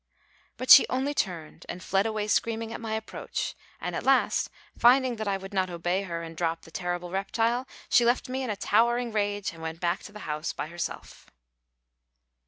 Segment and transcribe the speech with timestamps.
[0.57, 5.17] But she only turned and fled away screaming at my approach, and at last, finding
[5.17, 8.49] that I would not obey her and drop the terrible reptile, she left me in
[8.49, 11.29] a towering rage and went back to the house by herself.